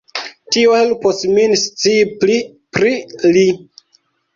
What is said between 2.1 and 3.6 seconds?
pli pri li.